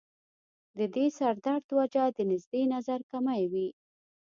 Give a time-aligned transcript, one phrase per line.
[0.77, 3.67] د دې سر درد وجه د نزدې نظر کمی وي